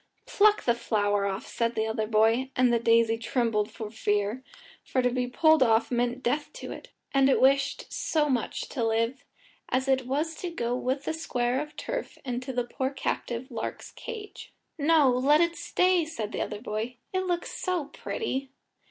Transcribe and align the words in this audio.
"Pluck 0.25 0.63
the 0.63 0.73
flower 0.73 1.27
off," 1.27 1.45
said 1.45 1.75
the 1.75 1.85
other 1.85 2.07
boy, 2.07 2.49
and 2.55 2.73
the 2.73 2.79
daisy 2.79 3.19
trembled 3.19 3.69
for 3.69 3.91
fear, 3.91 4.43
for 4.83 4.99
to 5.03 5.11
be 5.11 5.27
pulled 5.27 5.61
off 5.61 5.91
meant 5.91 6.23
death 6.23 6.51
to 6.53 6.71
it; 6.71 6.89
and 7.13 7.29
it 7.29 7.39
wished 7.39 7.85
so 7.93 8.27
much 8.27 8.61
to 8.69 8.83
live, 8.83 9.23
as 9.69 9.87
it 9.87 10.07
was 10.07 10.33
to 10.37 10.49
go 10.49 10.75
with 10.75 11.03
the 11.05 11.13
square 11.13 11.61
of 11.61 11.75
turf 11.77 12.17
into 12.25 12.51
the 12.51 12.63
poor 12.63 12.89
captive 12.89 13.51
lark's 13.51 13.91
cage. 13.91 14.51
"No 14.75 15.07
let 15.07 15.39
it 15.39 15.55
stay," 15.55 16.03
said 16.03 16.31
the 16.31 16.41
other 16.41 16.59
boy, 16.61 16.95
"it 17.13 17.27
looks 17.27 17.51
so 17.51 17.85
pretty." 17.85 18.49